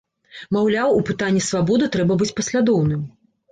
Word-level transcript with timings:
Маўляў, 0.55 0.93
у 1.01 1.03
пытання 1.09 1.45
свабоды 1.49 1.91
трэба 1.99 2.19
быць 2.25 2.31
паслядоўным. 2.43 3.09